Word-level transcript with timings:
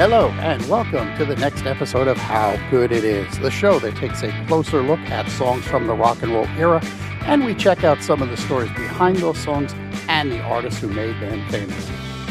Hello, 0.00 0.30
and 0.38 0.66
welcome 0.66 1.14
to 1.18 1.26
the 1.26 1.36
next 1.36 1.66
episode 1.66 2.08
of 2.08 2.16
How 2.16 2.56
Good 2.70 2.90
It 2.90 3.04
Is, 3.04 3.38
the 3.38 3.50
show 3.50 3.78
that 3.80 3.96
takes 3.96 4.22
a 4.22 4.32
closer 4.46 4.82
look 4.82 4.98
at 5.00 5.28
songs 5.28 5.66
from 5.66 5.86
the 5.86 5.92
rock 5.92 6.22
and 6.22 6.32
roll 6.32 6.46
era, 6.56 6.80
and 7.26 7.44
we 7.44 7.54
check 7.54 7.84
out 7.84 8.02
some 8.02 8.22
of 8.22 8.30
the 8.30 8.36
stories 8.38 8.70
behind 8.70 9.18
those 9.18 9.36
songs 9.36 9.74
and 10.08 10.32
the 10.32 10.40
artists 10.40 10.80
who 10.80 10.88
made 10.88 11.20
them 11.20 11.46
famous. 11.50 11.86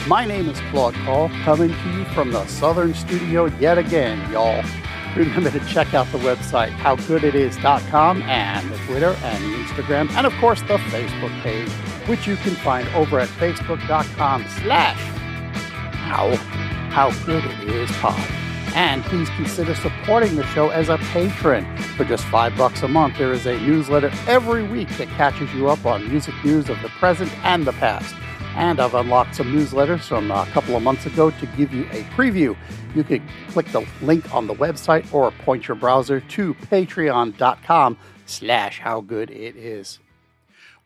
My 0.07 0.25
name 0.25 0.49
is 0.49 0.59
Claude 0.71 0.95
Call, 1.05 1.29
coming 1.43 1.69
to 1.69 1.89
you 1.91 2.05
from 2.05 2.31
the 2.31 2.43
Southern 2.47 2.95
Studio 2.95 3.45
yet 3.59 3.77
again, 3.77 4.31
y'all. 4.31 4.65
Remember 5.15 5.51
to 5.51 5.59
check 5.67 5.93
out 5.93 6.11
the 6.11 6.17
website 6.17 6.71
howgooditis.com 6.71 8.23
and 8.23 8.71
the 8.71 8.77
Twitter 8.87 9.15
and 9.21 9.43
the 9.43 9.57
Instagram, 9.57 10.09
and 10.13 10.25
of 10.25 10.33
course 10.41 10.61
the 10.61 10.77
Facebook 10.89 11.39
page, 11.43 11.69
which 12.09 12.25
you 12.25 12.35
can 12.37 12.55
find 12.55 12.87
over 12.95 13.19
at 13.19 13.29
facebook.com 13.29 14.43
slash 14.63 14.97
how 16.09 16.35
how 16.99 17.11
good 17.25 17.45
it 17.45 17.69
is 17.69 17.89
pod. 17.93 18.19
And 18.75 19.01
please 19.05 19.29
consider 19.37 19.73
supporting 19.73 20.35
the 20.35 20.45
show 20.47 20.67
as 20.67 20.89
a 20.89 20.97
patron. 20.97 21.65
For 21.95 22.03
just 22.03 22.25
five 22.25 22.57
bucks 22.57 22.83
a 22.83 22.89
month, 22.89 23.17
there 23.17 23.31
is 23.31 23.45
a 23.45 23.57
newsletter 23.61 24.11
every 24.27 24.63
week 24.63 24.89
that 24.97 25.07
catches 25.11 25.53
you 25.53 25.69
up 25.69 25.85
on 25.85 26.09
music 26.09 26.35
news 26.43 26.67
of 26.67 26.81
the 26.81 26.89
present 26.89 27.31
and 27.45 27.65
the 27.65 27.71
past. 27.71 28.13
And 28.57 28.81
I've 28.81 28.95
unlocked 28.95 29.35
some 29.35 29.47
newsletters 29.47 30.09
from 30.09 30.29
a 30.29 30.45
couple 30.47 30.75
of 30.75 30.83
months 30.83 31.05
ago 31.05 31.31
to 31.31 31.45
give 31.55 31.73
you 31.73 31.83
a 31.83 32.03
preview. 32.17 32.57
You 32.93 33.05
can 33.05 33.25
click 33.47 33.67
the 33.67 33.87
link 34.01 34.35
on 34.35 34.47
the 34.47 34.55
website 34.55 35.13
or 35.13 35.31
point 35.31 35.69
your 35.69 35.75
browser 35.75 36.19
to 36.19 36.53
patreon.com 36.53 37.97
slash 38.25 38.79
how 38.79 38.99
good 38.99 39.31
it 39.31 39.55
is. 39.55 39.99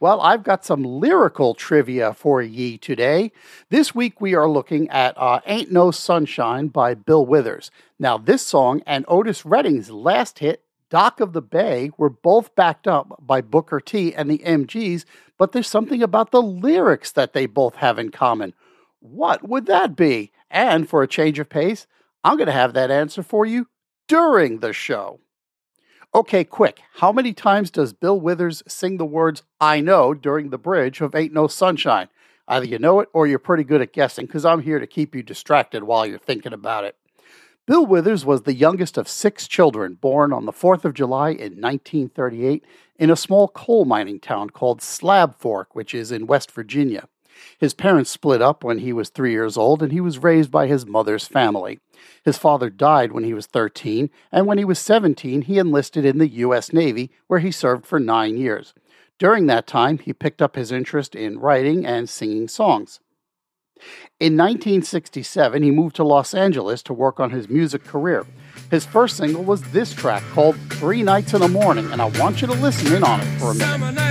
Well, 0.03 0.19
I've 0.19 0.43
got 0.43 0.65
some 0.65 0.83
lyrical 0.83 1.53
trivia 1.53 2.13
for 2.13 2.41
ye 2.41 2.77
today. 2.77 3.31
This 3.69 3.95
week 3.95 4.19
we 4.19 4.35
are 4.35 4.49
looking 4.49 4.89
at 4.89 5.17
uh, 5.17 5.39
Ain't 5.45 5.71
No 5.71 5.91
Sunshine 5.91 6.67
by 6.67 6.93
Bill 6.93 7.25
Withers. 7.25 7.71
Now, 7.97 8.17
this 8.17 8.45
song 8.45 8.83
and 8.85 9.05
Otis 9.07 9.45
Redding's 9.45 9.91
last 9.91 10.39
hit, 10.39 10.65
Dock 10.89 11.21
of 11.21 11.31
the 11.31 11.41
Bay, 11.41 11.89
were 11.97 12.09
both 12.09 12.53
backed 12.53 12.85
up 12.85 13.17
by 13.21 13.39
Booker 13.39 13.79
T 13.79 14.13
and 14.13 14.29
the 14.29 14.39
MGs, 14.39 15.05
but 15.37 15.53
there's 15.53 15.69
something 15.69 16.03
about 16.03 16.31
the 16.31 16.41
lyrics 16.41 17.13
that 17.13 17.31
they 17.31 17.45
both 17.45 17.75
have 17.75 17.97
in 17.97 18.11
common. 18.11 18.53
What 18.99 19.47
would 19.47 19.67
that 19.67 19.95
be? 19.95 20.33
And 20.51 20.89
for 20.89 21.01
a 21.01 21.07
change 21.07 21.39
of 21.39 21.47
pace, 21.47 21.87
I'm 22.25 22.35
going 22.35 22.47
to 22.47 22.51
have 22.51 22.73
that 22.73 22.91
answer 22.91 23.23
for 23.23 23.45
you 23.45 23.69
during 24.09 24.59
the 24.59 24.73
show. 24.73 25.21
Okay, 26.15 26.43
quick. 26.43 26.79
How 26.97 27.11
many 27.11 27.33
times 27.33 27.71
does 27.71 27.91
Bill 27.91 28.19
Withers 28.19 28.61
sing 28.67 28.97
the 28.97 29.05
words 29.05 29.41
I 29.59 29.81
know 29.81 30.13
during 30.13 30.51
the 30.51 30.59
bridge 30.59 31.01
of 31.01 31.15
Ain't 31.15 31.33
No 31.33 31.47
Sunshine? 31.47 32.07
Either 32.47 32.67
you 32.67 32.77
know 32.77 32.99
it 32.99 33.09
or 33.13 33.25
you're 33.25 33.39
pretty 33.39 33.63
good 33.63 33.81
at 33.81 33.93
guessing 33.93 34.27
because 34.27 34.45
I'm 34.45 34.61
here 34.61 34.77
to 34.77 34.85
keep 34.85 35.15
you 35.15 35.23
distracted 35.23 35.85
while 35.85 36.05
you're 36.05 36.19
thinking 36.19 36.53
about 36.53 36.83
it. 36.83 36.95
Bill 37.65 37.83
Withers 37.83 38.27
was 38.27 38.43
the 38.43 38.53
youngest 38.53 38.95
of 38.95 39.07
six 39.07 39.47
children 39.47 39.95
born 39.95 40.31
on 40.31 40.45
the 40.45 40.51
4th 40.51 40.85
of 40.85 40.93
July 40.93 41.29
in 41.29 41.59
1938 41.59 42.63
in 42.99 43.09
a 43.09 43.15
small 43.15 43.47
coal 43.47 43.85
mining 43.85 44.19
town 44.19 44.51
called 44.51 44.83
Slab 44.83 45.35
Fork, 45.39 45.73
which 45.73 45.95
is 45.95 46.11
in 46.11 46.27
West 46.27 46.51
Virginia. 46.51 47.07
His 47.57 47.73
parents 47.73 48.09
split 48.09 48.41
up 48.41 48.63
when 48.63 48.79
he 48.79 48.93
was 48.93 49.09
three 49.09 49.31
years 49.31 49.57
old, 49.57 49.81
and 49.81 49.91
he 49.91 50.01
was 50.01 50.19
raised 50.19 50.51
by 50.51 50.67
his 50.67 50.85
mother's 50.85 51.25
family. 51.25 51.79
His 52.23 52.37
father 52.37 52.69
died 52.69 53.11
when 53.11 53.23
he 53.23 53.33
was 53.33 53.47
13, 53.47 54.09
and 54.31 54.45
when 54.45 54.57
he 54.57 54.65
was 54.65 54.79
17, 54.79 55.43
he 55.43 55.57
enlisted 55.57 56.05
in 56.05 56.17
the 56.17 56.27
U.S. 56.27 56.73
Navy, 56.73 57.11
where 57.27 57.39
he 57.39 57.51
served 57.51 57.85
for 57.85 57.99
nine 57.99 58.37
years. 58.37 58.73
During 59.19 59.47
that 59.47 59.67
time, 59.67 59.99
he 59.99 60.13
picked 60.13 60.41
up 60.41 60.55
his 60.55 60.71
interest 60.71 61.15
in 61.15 61.39
writing 61.39 61.85
and 61.85 62.09
singing 62.09 62.47
songs. 62.47 62.99
In 64.19 64.37
1967, 64.37 65.63
he 65.63 65.71
moved 65.71 65.95
to 65.97 66.03
Los 66.03 66.33
Angeles 66.33 66.83
to 66.83 66.93
work 66.93 67.19
on 67.19 67.31
his 67.31 67.49
music 67.49 67.83
career. 67.83 68.25
His 68.71 68.85
first 68.85 69.17
single 69.17 69.43
was 69.43 69.61
this 69.71 69.93
track 69.93 70.23
called 70.31 70.55
Three 70.71 71.03
Nights 71.03 71.33
in 71.33 71.41
the 71.41 71.47
Morning, 71.47 71.91
and 71.91 72.01
I 72.01 72.05
want 72.19 72.41
you 72.41 72.47
to 72.47 72.53
listen 72.53 72.93
in 72.93 73.03
on 73.03 73.19
it 73.21 73.39
for 73.39 73.51
a 73.51 73.55
minute. 73.55 74.02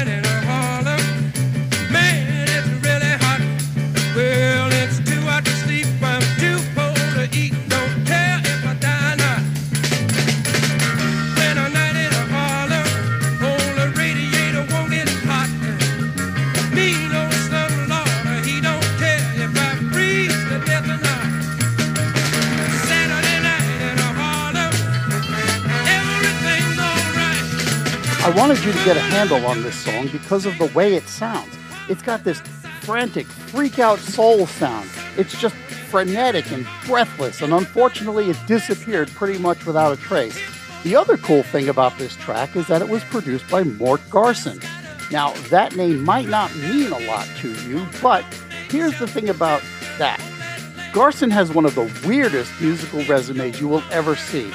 I 28.25 28.31
wanted 28.31 28.63
you 28.63 28.71
to 28.71 28.85
get 28.85 28.97
a 28.97 29.01
handle 29.01 29.45
on 29.47 29.65
this 29.65 29.75
song 29.75 30.07
because 30.07 30.47
of 30.47 30.57
the 30.57 30.67
way 30.67 30.95
it 30.95 31.09
sounds. 31.09 31.59
It's 31.89 32.03
got 32.03 32.23
this 32.23 32.41
frantic, 32.83 33.27
freak 33.27 33.81
out 33.81 33.99
soul 33.99 34.47
sound. 34.47 34.89
It's 35.17 35.41
just 35.41 35.57
frenetic 35.91 36.49
and 36.53 36.65
breathless, 36.87 37.43
and 37.43 37.53
unfortunately, 37.53 38.31
it 38.31 38.37
disappeared 38.47 39.11
pretty 39.11 39.41
much 39.41 39.67
without 39.67 39.93
a 39.93 40.01
trace. 40.01 40.39
The 40.85 40.95
other 40.95 41.17
cool 41.17 41.43
thing 41.43 41.69
about 41.69 41.99
this 41.99 42.15
track 42.15 42.55
is 42.55 42.69
that 42.69 42.81
it 42.81 42.89
was 42.89 43.03
produced 43.03 43.51
by 43.51 43.65
Mort 43.65 44.01
Garson. 44.09 44.61
Now, 45.11 45.33
that 45.51 45.75
name 45.75 46.05
might 46.05 46.29
not 46.29 46.55
mean 46.55 46.93
a 46.93 47.01
lot 47.01 47.29
to 47.39 47.53
you, 47.65 47.85
but 48.01 48.23
here's 48.71 48.97
the 49.01 49.09
thing 49.09 49.31
about 49.31 49.65
that 49.99 50.23
Garson 50.93 51.33
has 51.33 51.53
one 51.53 51.65
of 51.65 51.75
the 51.75 51.91
weirdest 52.07 52.53
musical 52.61 53.03
resumes 53.07 53.61
you 53.61 53.67
will 53.67 53.83
ever 53.91 54.15
see. 54.15 54.53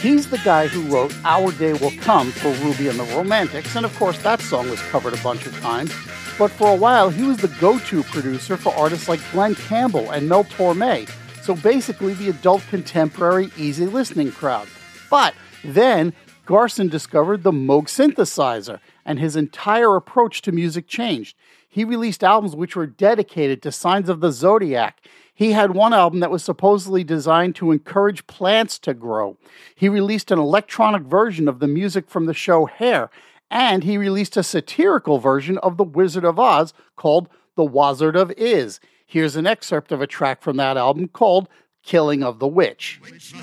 He's 0.00 0.28
the 0.28 0.38
guy 0.38 0.66
who 0.66 0.82
wrote 0.92 1.14
Our 1.24 1.52
Day 1.52 1.72
Will 1.72 1.92
Come 2.00 2.30
for 2.30 2.50
Ruby 2.64 2.88
and 2.88 3.00
the 3.00 3.16
Romantics, 3.16 3.74
and 3.76 3.86
of 3.86 3.96
course, 3.96 4.18
that 4.22 4.40
song 4.40 4.68
was 4.68 4.80
covered 4.82 5.14
a 5.14 5.22
bunch 5.22 5.46
of 5.46 5.58
times. 5.60 5.90
But 6.38 6.50
for 6.50 6.70
a 6.70 6.76
while, 6.76 7.08
he 7.08 7.22
was 7.22 7.38
the 7.38 7.48
go 7.60 7.78
to 7.78 8.02
producer 8.02 8.58
for 8.58 8.74
artists 8.74 9.08
like 9.08 9.20
Glen 9.32 9.54
Campbell 9.54 10.10
and 10.10 10.28
Mel 10.28 10.44
Torme, 10.44 11.08
so 11.42 11.54
basically 11.54 12.12
the 12.12 12.28
adult 12.28 12.62
contemporary 12.68 13.50
easy 13.56 13.86
listening 13.86 14.32
crowd. 14.32 14.68
But 15.10 15.34
then 15.64 16.12
Garson 16.44 16.88
discovered 16.88 17.42
the 17.42 17.50
Moog 17.50 17.86
synthesizer, 17.86 18.80
and 19.04 19.18
his 19.18 19.34
entire 19.34 19.96
approach 19.96 20.42
to 20.42 20.52
music 20.52 20.86
changed. 20.88 21.36
He 21.76 21.84
released 21.84 22.24
albums 22.24 22.56
which 22.56 22.74
were 22.74 22.86
dedicated 22.86 23.60
to 23.60 23.70
signs 23.70 24.08
of 24.08 24.20
the 24.20 24.32
zodiac. 24.32 25.06
He 25.34 25.52
had 25.52 25.74
one 25.74 25.92
album 25.92 26.20
that 26.20 26.30
was 26.30 26.42
supposedly 26.42 27.04
designed 27.04 27.54
to 27.56 27.70
encourage 27.70 28.26
plants 28.26 28.78
to 28.78 28.94
grow. 28.94 29.36
He 29.74 29.90
released 29.90 30.30
an 30.30 30.38
electronic 30.38 31.02
version 31.02 31.48
of 31.48 31.58
the 31.58 31.68
music 31.68 32.08
from 32.08 32.24
the 32.24 32.32
show 32.32 32.64
Hair, 32.64 33.10
and 33.50 33.84
he 33.84 33.98
released 33.98 34.38
a 34.38 34.42
satirical 34.42 35.18
version 35.18 35.58
of 35.58 35.76
The 35.76 35.84
Wizard 35.84 36.24
of 36.24 36.38
Oz 36.38 36.72
called 36.96 37.28
The 37.56 37.64
Wizard 37.66 38.16
of 38.16 38.32
Iz. 38.38 38.80
Here's 39.04 39.36
an 39.36 39.46
excerpt 39.46 39.92
of 39.92 40.00
a 40.00 40.06
track 40.06 40.40
from 40.40 40.56
that 40.56 40.78
album 40.78 41.08
called 41.08 41.46
Killing 41.82 42.22
of 42.22 42.38
the 42.38 42.48
Witch. 42.48 43.02
Witch. 43.02 43.32
The 43.32 43.36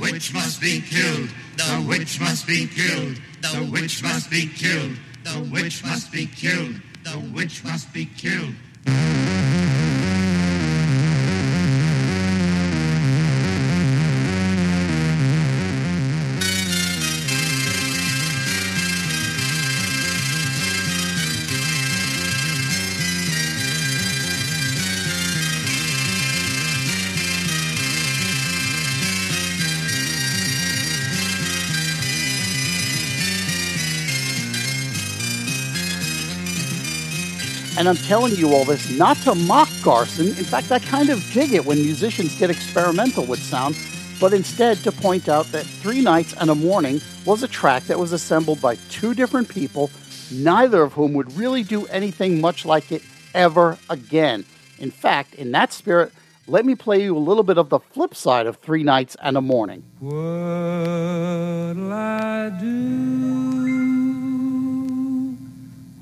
witch 0.00 0.32
must 0.32 0.62
be 0.62 0.80
killed. 0.80 1.28
The 1.58 1.84
witch 1.86 2.18
must 2.18 2.46
be 2.46 2.66
killed. 2.66 3.20
The 3.42 3.68
witch 3.70 4.02
must 4.02 4.30
be 4.30 4.46
killed. 4.46 4.96
The 5.24 5.48
witch 5.52 5.84
must 5.84 6.10
be 6.12 6.26
killed. 6.26 6.80
The 7.04 7.18
witch 7.34 7.62
must 7.64 7.92
be 7.92 8.06
killed. 8.06 8.54
And 37.80 37.88
I'm 37.88 37.96
telling 37.96 38.34
you 38.34 38.52
all 38.52 38.66
this 38.66 38.90
not 38.98 39.16
to 39.22 39.34
mock 39.34 39.70
Garson. 39.82 40.26
In 40.26 40.44
fact, 40.44 40.70
I 40.70 40.80
kind 40.80 41.08
of 41.08 41.18
dig 41.32 41.54
it 41.54 41.64
when 41.64 41.78
musicians 41.78 42.38
get 42.38 42.50
experimental 42.50 43.24
with 43.24 43.38
sound, 43.42 43.74
but 44.20 44.34
instead 44.34 44.76
to 44.80 44.92
point 44.92 45.30
out 45.30 45.46
that 45.46 45.64
Three 45.64 46.02
Nights 46.02 46.34
and 46.38 46.50
a 46.50 46.54
Morning 46.54 47.00
was 47.24 47.42
a 47.42 47.48
track 47.48 47.84
that 47.84 47.98
was 47.98 48.12
assembled 48.12 48.60
by 48.60 48.74
two 48.90 49.14
different 49.14 49.48
people, 49.48 49.90
neither 50.30 50.82
of 50.82 50.92
whom 50.92 51.14
would 51.14 51.32
really 51.38 51.62
do 51.62 51.86
anything 51.86 52.38
much 52.38 52.66
like 52.66 52.92
it 52.92 53.00
ever 53.32 53.78
again. 53.88 54.44
In 54.78 54.90
fact, 54.90 55.34
in 55.36 55.52
that 55.52 55.72
spirit, 55.72 56.12
let 56.46 56.66
me 56.66 56.74
play 56.74 57.02
you 57.02 57.16
a 57.16 57.18
little 57.18 57.44
bit 57.44 57.56
of 57.56 57.70
the 57.70 57.78
flip 57.78 58.14
side 58.14 58.46
of 58.46 58.58
Three 58.58 58.82
Nights 58.82 59.16
and 59.22 59.38
a 59.38 59.40
Morning. 59.40 59.82
What'll 60.00 60.20
I 61.90 62.50
do 62.60 62.66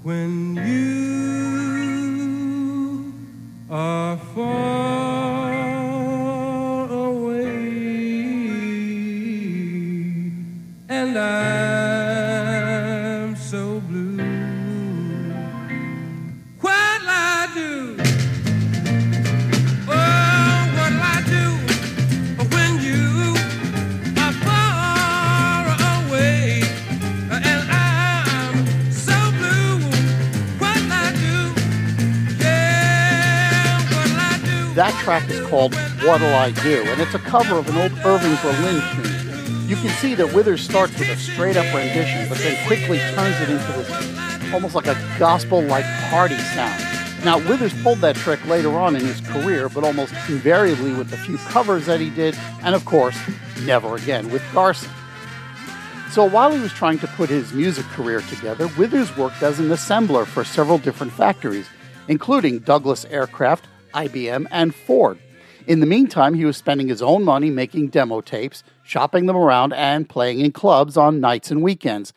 when 0.02 0.56
you 0.56 1.37
are 3.70 4.16
far 4.16 5.52
away 6.90 7.44
and 10.88 11.18
I'm 11.18 11.97
track 35.08 35.30
is 35.30 35.40
called 35.48 35.74
What'll 36.02 36.34
I 36.34 36.50
Do, 36.50 36.82
and 36.86 37.00
it's 37.00 37.14
a 37.14 37.18
cover 37.18 37.56
of 37.56 37.66
an 37.66 37.78
old 37.78 37.92
Irving 38.04 38.36
Berlin 38.42 38.82
tune. 38.92 39.66
You 39.66 39.74
can 39.76 39.88
see 40.00 40.14
that 40.14 40.34
Withers 40.34 40.60
starts 40.60 40.98
with 40.98 41.08
a 41.08 41.16
straight 41.16 41.56
up 41.56 41.64
rendition, 41.74 42.28
but 42.28 42.36
then 42.36 42.66
quickly 42.66 42.98
turns 42.98 43.40
it 43.40 43.48
into 43.48 43.72
this 43.72 44.52
almost 44.52 44.74
like 44.74 44.86
a 44.86 44.94
gospel 45.18 45.62
like 45.62 45.86
party 46.10 46.36
sound. 46.36 46.78
Now, 47.24 47.38
Withers 47.38 47.72
pulled 47.82 48.00
that 48.00 48.16
trick 48.16 48.44
later 48.44 48.68
on 48.76 48.96
in 48.96 49.00
his 49.00 49.22
career, 49.22 49.70
but 49.70 49.82
almost 49.82 50.12
invariably 50.28 50.92
with 50.92 51.08
the 51.08 51.16
few 51.16 51.38
covers 51.38 51.86
that 51.86 52.00
he 52.00 52.10
did, 52.10 52.36
and 52.62 52.74
of 52.74 52.84
course, 52.84 53.16
never 53.62 53.96
again 53.96 54.30
with 54.30 54.42
Garson. 54.52 54.90
So 56.10 56.26
while 56.26 56.52
he 56.52 56.60
was 56.60 56.74
trying 56.74 56.98
to 56.98 57.06
put 57.06 57.30
his 57.30 57.54
music 57.54 57.86
career 57.86 58.20
together, 58.20 58.68
Withers 58.76 59.16
worked 59.16 59.42
as 59.42 59.58
an 59.58 59.68
assembler 59.68 60.26
for 60.26 60.44
several 60.44 60.76
different 60.76 61.14
factories, 61.14 61.66
including 62.08 62.58
Douglas 62.58 63.06
Aircraft, 63.06 63.68
IBM, 64.06 64.46
and 64.50 64.74
Ford. 64.74 65.18
In 65.66 65.80
the 65.80 65.86
meantime, 65.86 66.34
he 66.34 66.44
was 66.44 66.56
spending 66.56 66.88
his 66.88 67.02
own 67.02 67.24
money 67.24 67.50
making 67.50 67.88
demo 67.88 68.20
tapes, 68.20 68.62
shopping 68.82 69.26
them 69.26 69.36
around, 69.36 69.72
and 69.74 70.08
playing 70.08 70.40
in 70.40 70.52
clubs 70.52 70.96
on 70.96 71.20
nights 71.20 71.50
and 71.50 71.62
weekends. 71.62 72.12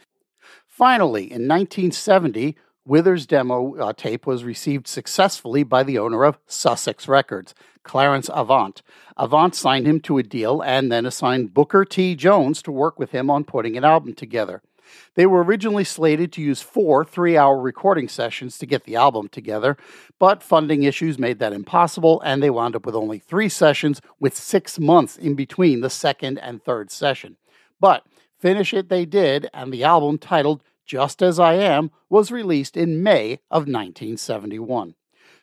Finally, 0.68 1.24
in 1.24 1.48
1970, 1.48 2.56
Withers' 2.86 3.28
demo 3.28 3.76
uh, 3.76 3.94
tape 3.94 4.26
was 4.26 4.44
received 4.44 4.88
successfully 4.88 5.64
by 5.64 5.84
the 5.84 6.00
owner 6.00 6.24
of 6.24 6.40
Sussex 6.48 7.08
Records, 7.08 7.54
Clarence 7.84 8.30
Avant. 8.34 8.82
Avant 9.18 9.54
signed 9.54 9.86
him 9.86 10.00
to 10.02 10.18
a 10.18 10.24
deal 10.24 10.62
and 10.62 10.92
then 10.92 11.06
assigned 11.06 11.54
Booker 11.54 11.86
T. 11.86 12.16
Jones 12.16 12.62
to 12.64 12.72
work 12.72 12.98
with 12.98 13.12
him 13.12 13.30
on 13.30 13.44
putting 13.44 13.78
an 13.78 13.84
album 13.84 14.14
together. 14.14 14.62
They 15.16 15.26
were 15.26 15.44
originally 15.44 15.84
slated 15.84 16.32
to 16.34 16.42
use 16.42 16.62
four 16.62 17.04
three 17.04 17.38
hour 17.38 17.60
recording 17.60 18.08
sessions 18.08 18.58
to 18.58 18.66
get 18.66 18.84
the 18.84 18.96
album 18.96 19.28
together, 19.28 19.78
but 20.20 20.44
funding 20.44 20.84
issues 20.84 21.20
made 21.20 21.40
that 21.40 21.54
impossible, 21.54 22.22
and 22.22 22.42
they 22.42 22.50
wound 22.50 22.76
up 22.76 22.86
with 22.86 22.96
only 22.96 23.20
three 23.20 23.50
sessions 23.50 24.02
with 24.20 24.36
six 24.36 24.80
months 24.80 25.18
in 25.18 25.36
between 25.36 25.82
the 25.82 25.90
second 25.90 26.38
and 26.40 26.64
third 26.64 26.92
session. 26.92 27.38
But 27.80 28.06
finish 28.38 28.74
it 28.74 28.90
they 28.90 29.06
did, 29.06 29.50
and 29.54 29.74
the 29.74 29.84
album 29.84 30.18
titled 30.18 30.64
Just 30.86 31.22
As 31.22 31.40
I 31.40 31.54
Am 31.54 31.92
was 32.10 32.32
released 32.32 32.78
in 32.78 33.04
May 33.04 33.40
of 33.50 33.64
1971. 33.64 34.96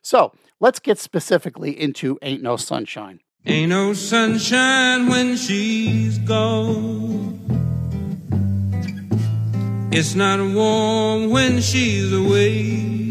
So 0.03 0.33
let's 0.61 0.79
get 0.79 0.99
specifically 0.99 1.79
into 1.79 2.19
Ain't 2.23 2.43
No 2.43 2.57
Sunshine. 2.57 3.21
Ain't 3.47 3.71
no 3.71 3.95
sunshine 3.95 5.07
when 5.07 5.37
she's 5.37 6.19
gone. 6.19 7.58
It's 9.91 10.15
not 10.15 10.39
warm 10.39 11.31
when 11.31 11.63
she's 11.63 12.13
away. 12.13 13.09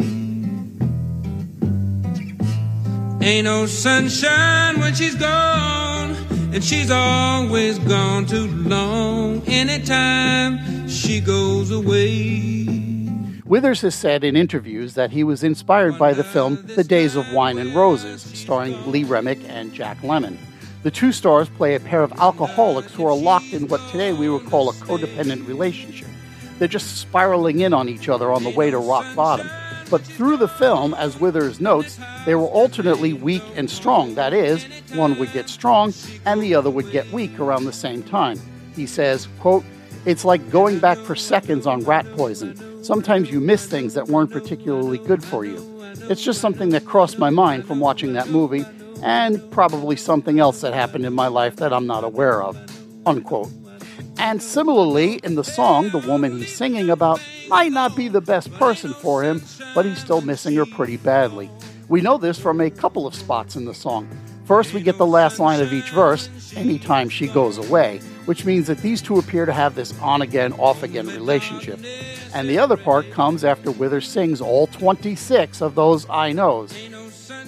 Ain't 3.19 3.45
no 3.45 3.65
sunshine 3.65 4.79
when 4.79 4.94
she's 4.94 5.15
gone. 5.15 6.15
And 6.53 6.63
she's 6.63 6.91
always 6.91 7.79
gone 7.79 8.27
too 8.27 8.47
long. 8.47 9.41
Anytime 9.47 10.88
she 10.88 11.19
goes 11.19 11.71
away. 11.71 12.68
Withers 13.45 13.81
has 13.81 13.95
said 13.95 14.24
in 14.24 14.35
interviews 14.35 14.94
that 14.94 15.09
he 15.09 15.24
was 15.24 15.44
inspired 15.44 15.97
by 15.97 16.13
the 16.13 16.24
film 16.24 16.63
The 16.75 16.83
Days 16.83 17.15
of 17.15 17.31
Wine 17.33 17.57
and 17.57 17.74
Roses, 17.74 18.21
starring 18.21 18.91
Lee 18.91 19.03
Remick 19.03 19.39
and 19.50 19.74
Jack 19.74 19.97
Lemmon. 20.01 20.38
The 20.83 20.91
two 20.91 21.12
stars 21.12 21.50
play 21.50 21.74
a 21.74 21.79
pair 21.79 22.03
of 22.03 22.13
alcoholics 22.19 22.94
who 22.94 23.06
are 23.07 23.15
locked 23.15 23.51
in 23.51 23.68
what 23.68 23.81
today 23.89 24.13
we 24.13 24.29
would 24.29 24.45
call 24.45 24.69
a 24.69 24.74
codependent 24.74 25.47
relationship. 25.47 26.07
They're 26.59 26.68
just 26.68 26.98
spiraling 26.98 27.60
in 27.60 27.74
on 27.74 27.89
each 27.89 28.10
other 28.10 28.32
on 28.32 28.43
the 28.43 28.50
way 28.50 28.72
to 28.72 28.77
rock 28.77 29.15
bottom. 29.15 29.50
But 29.89 30.01
through 30.01 30.38
the 30.38 30.48
film, 30.48 30.93
as 30.96 31.20
Withers 31.20 31.62
notes, 31.62 32.00
they 32.25 32.36
were 32.36 32.48
alternately 32.48 33.13
weak 33.13 33.43
and 33.55 33.70
strong. 33.70 34.15
That 34.15 34.34
is, 34.34 34.65
one 34.93 35.17
would 35.17 35.32
get 35.32 35.50
strong 35.50 35.93
and 36.25 36.41
the 36.41 36.55
other 36.55 36.70
would 36.70 36.91
get 36.91 37.10
weak 37.13 37.39
around 37.39 37.63
the 37.63 37.74
same 37.74 38.03
time. 38.03 38.39
He 38.75 38.86
says, 38.86 39.27
quote, 39.39 39.63
It's 40.05 40.25
like 40.25 40.50
going 40.50 40.79
back 40.79 40.98
for 40.98 41.15
seconds 41.15 41.65
on 41.65 41.82
rat 41.82 42.05
poison. 42.15 42.84
Sometimes 42.84 43.32
you 43.32 43.39
miss 43.39 43.65
things 43.65 43.93
that 43.93 44.08
weren't 44.08 44.32
particularly 44.32 44.98
good 44.98 45.24
for 45.24 45.46
you. 45.46 45.77
It's 46.10 46.24
just 46.24 46.41
something 46.41 46.70
that 46.70 46.86
crossed 46.86 47.17
my 47.17 47.29
mind 47.29 47.65
from 47.65 47.79
watching 47.79 48.13
that 48.13 48.29
movie, 48.29 48.65
and 49.03 49.51
probably 49.51 49.96
something 49.96 50.39
else 50.39 50.62
that 50.62 50.74
happened 50.74 51.05
in 51.05 51.13
my 51.13 51.27
life 51.27 51.58
that 51.58 51.74
I'm 51.74 51.86
not 51.86 52.03
aware 52.03 52.41
of. 52.41 52.58
Unquote. 53.05 53.50
And 54.19 54.41
similarly, 54.41 55.19
in 55.24 55.36
the 55.36 55.43
song, 55.43 55.89
the 55.89 56.00
woman 56.00 56.38
he's 56.38 56.55
singing 56.55 56.89
about 56.89 57.21
might 57.47 57.71
not 57.71 57.95
be 57.95 58.07
the 58.07 58.21
best 58.21 58.51
person 58.53 58.93
for 58.93 59.24
him, 59.24 59.41
but 59.75 59.86
he's 59.86 60.00
still 60.00 60.21
missing 60.21 60.55
her 60.55 60.65
pretty 60.65 60.97
badly. 60.97 61.50
We 61.88 62.01
know 62.01 62.17
this 62.17 62.39
from 62.39 62.59
a 62.59 62.69
couple 62.69 63.05
of 63.07 63.15
spots 63.15 63.55
in 63.55 63.65
the 63.65 63.74
song. 63.74 64.09
First, 64.45 64.74
we 64.74 64.81
get 64.81 64.97
the 64.97 65.05
last 65.05 65.39
line 65.39 65.62
of 65.62 65.71
each 65.71 65.91
verse, 65.91 66.29
anytime 66.55 67.09
she 67.09 67.27
goes 67.27 67.57
away, 67.57 68.00
which 68.25 68.45
means 68.45 68.67
that 68.67 68.79
these 68.79 69.01
two 69.01 69.19
appear 69.19 69.45
to 69.45 69.53
have 69.53 69.75
this 69.75 69.97
on 70.00 70.21
again, 70.21 70.53
off 70.53 70.83
again 70.83 71.07
relationship. 71.07 71.79
And 72.33 72.50
the 72.50 72.57
other 72.57 72.77
part 72.77 73.12
comes 73.12 73.43
after 73.43 73.71
Withers 73.71 74.07
sings 74.07 74.41
all 74.41 74.67
26 74.67 75.62
of 75.62 75.75
those 75.75 76.09
I 76.09 76.31
knows. 76.31 76.74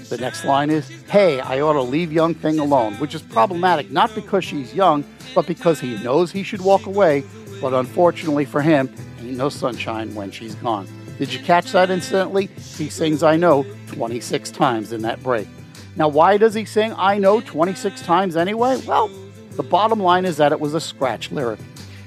The 0.09 0.17
next 0.17 0.43
line 0.43 0.71
is, 0.71 0.89
Hey, 1.07 1.39
I 1.39 1.59
ought 1.61 1.73
to 1.73 1.81
leave 1.81 2.11
young 2.11 2.33
thing 2.33 2.57
alone, 2.57 2.95
which 2.95 3.13
is 3.13 3.21
problematic 3.21 3.91
not 3.91 4.13
because 4.15 4.43
she's 4.43 4.73
young, 4.73 5.03
but 5.35 5.45
because 5.45 5.79
he 5.79 6.01
knows 6.03 6.31
he 6.31 6.41
should 6.41 6.61
walk 6.61 6.87
away, 6.87 7.23
but 7.61 7.73
unfortunately 7.75 8.45
for 8.45 8.61
him, 8.61 8.91
ain't 9.19 9.37
no 9.37 9.49
sunshine 9.49 10.15
when 10.15 10.31
she's 10.31 10.55
gone. 10.55 10.87
Did 11.19 11.31
you 11.31 11.39
catch 11.39 11.73
that 11.73 11.91
incidentally? 11.91 12.47
He 12.77 12.89
sings 12.89 13.21
I 13.21 13.37
know 13.37 13.65
26 13.87 14.49
times 14.51 14.93
in 14.93 15.03
that 15.03 15.21
break. 15.21 15.47
Now, 15.95 16.07
why 16.07 16.37
does 16.37 16.53
he 16.53 16.65
sing 16.65 16.93
I 16.97 17.17
know 17.19 17.41
26 17.41 18.01
times 18.01 18.35
anyway? 18.35 18.81
Well, 18.87 19.11
the 19.51 19.63
bottom 19.63 19.99
line 19.99 20.25
is 20.25 20.37
that 20.37 20.51
it 20.51 20.59
was 20.59 20.73
a 20.73 20.81
scratch 20.81 21.31
lyric. 21.31 21.59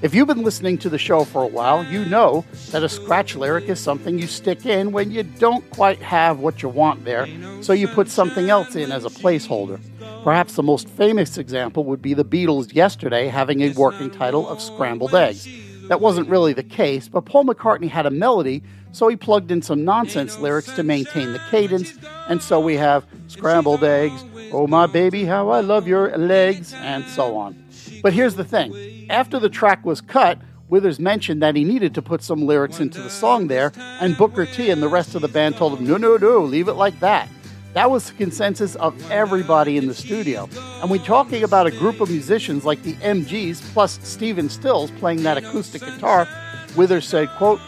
If 0.03 0.17
you've 0.17 0.27
been 0.27 0.43
listening 0.43 0.79
to 0.79 0.89
the 0.89 0.99
show 0.99 1.23
for 1.23 1.45
a 1.45 1.47
while, 1.47 1.85
you 1.85 2.05
know 2.05 2.45
that 2.73 2.83
a 2.83 2.89
scratch 2.89 3.37
lyric 3.37 3.69
is 3.69 3.79
something 3.79 4.19
you 4.19 4.27
stick 4.27 4.67
in 4.67 4.91
when 4.91 5.13
you 5.13 5.23
don't 5.23 5.69
quite 5.71 6.03
have 6.03 6.41
what 6.41 6.61
you 6.61 6.69
want 6.69 7.05
there, 7.05 7.29
so 7.63 7.73
you 7.73 7.87
put 7.87 8.09
something 8.09 8.51
else 8.51 8.75
in 8.75 8.91
as 8.91 9.05
a 9.05 9.11
placeholder. 9.11 9.81
Perhaps 10.25 10.55
the 10.55 10.63
most 10.65 10.89
famous 10.89 11.39
example 11.39 11.85
would 11.85 12.03
be 12.03 12.15
the 12.15 12.25
Beatles 12.25 12.75
yesterday 12.75 13.29
having 13.29 13.61
a 13.61 13.71
working 13.75 14.11
title 14.11 14.49
of 14.49 14.61
Scrambled 14.61 15.15
Eggs. 15.15 15.47
That 15.87 16.01
wasn't 16.01 16.29
really 16.29 16.53
the 16.53 16.65
case, 16.65 17.07
but 17.07 17.25
Paul 17.25 17.45
McCartney 17.45 17.89
had 17.89 18.05
a 18.05 18.11
melody, 18.11 18.65
so 18.91 19.07
he 19.07 19.15
plugged 19.15 19.53
in 19.53 19.63
some 19.63 19.85
nonsense 19.85 20.37
lyrics 20.37 20.75
to 20.75 20.83
maintain 20.83 21.33
the 21.33 21.41
cadence, 21.49 21.95
and 22.29 22.43
so 22.43 22.59
we 22.59 22.75
have 22.75 23.07
Scrambled 23.29 23.85
Eggs, 23.85 24.25
Oh 24.53 24.67
my 24.67 24.87
baby, 24.87 25.25
how 25.25 25.49
I 25.49 25.61
love 25.61 25.87
your 25.87 26.17
legs, 26.19 26.75
and 26.75 27.05
so 27.05 27.37
on. 27.37 27.65
But 28.03 28.13
here's 28.13 28.35
the 28.35 28.45
thing 28.45 29.07
after 29.11 29.39
the 29.39 29.49
track 29.49 29.85
was 29.85 30.01
cut, 30.01 30.39
Withers 30.69 30.99
mentioned 30.99 31.43
that 31.43 31.55
he 31.55 31.65
needed 31.65 31.95
to 31.95 32.03
put 32.03 32.23
some 32.23 32.47
lyrics 32.47 32.81
into 32.81 33.01
the 33.01 33.11
song 33.11 33.47
there, 33.47 33.73
and 33.77 34.17
Booker 34.17 34.47
T 34.47 34.71
and 34.71 34.83
the 34.83 34.89
rest 34.89 35.15
of 35.15 35.23
the 35.23 35.29
band 35.29 35.57
told 35.57 35.79
him, 35.79 35.87
no, 35.87 35.97
no, 35.97 36.17
no, 36.17 36.41
leave 36.41 36.69
it 36.69 36.75
like 36.75 36.99
that. 37.01 37.29
That 37.75 37.91
was 37.91 38.11
the 38.11 38.17
consensus 38.17 38.75
of 38.77 39.11
everybody 39.11 39.77
in 39.77 39.87
the 39.87 39.95
studio. 39.95 40.49
And 40.81 40.91
we're 40.91 41.05
talking 41.05 41.43
about 41.43 41.67
a 41.67 41.71
group 41.71 42.01
of 42.01 42.11
musicians 42.11 42.65
like 42.65 42.83
the 42.83 42.95
MGs 42.95 43.63
plus 43.73 43.99
Stephen 44.03 44.49
Stills 44.49 44.91
playing 44.93 45.23
that 45.23 45.39
acoustic 45.39 45.83
guitar. 45.83 46.29
Withers 46.77 47.07
said, 47.07 47.31
quote, 47.39 47.61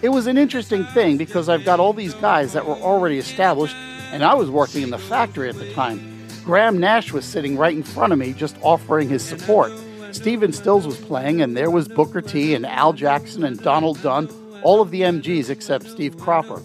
It 0.00 0.08
was 0.08 0.26
an 0.26 0.38
interesting 0.38 0.84
thing 0.86 1.16
because 1.16 1.48
I've 1.48 1.64
got 1.64 1.80
all 1.80 1.92
these 1.92 2.14
guys 2.14 2.52
that 2.54 2.66
were 2.66 2.74
already 2.74 3.18
established, 3.18 3.76
and 4.12 4.24
I 4.24 4.34
was 4.34 4.50
working 4.50 4.82
in 4.82 4.90
the 4.90 4.98
factory 4.98 5.48
at 5.48 5.56
the 5.56 5.72
time. 5.74 6.11
Graham 6.44 6.78
Nash 6.78 7.12
was 7.12 7.24
sitting 7.24 7.56
right 7.56 7.74
in 7.74 7.84
front 7.84 8.12
of 8.12 8.18
me, 8.18 8.32
just 8.32 8.56
offering 8.62 9.08
his 9.08 9.22
support. 9.22 9.72
Stephen 10.10 10.52
Stills 10.52 10.86
was 10.86 10.98
playing, 10.98 11.40
and 11.40 11.56
there 11.56 11.70
was 11.70 11.86
Booker 11.88 12.20
T 12.20 12.54
and 12.54 12.66
Al 12.66 12.92
Jackson 12.92 13.44
and 13.44 13.58
Donald 13.62 14.02
Dunn, 14.02 14.28
all 14.62 14.80
of 14.80 14.90
the 14.90 15.02
MGs 15.02 15.50
except 15.50 15.86
Steve 15.86 16.18
Cropper. 16.18 16.60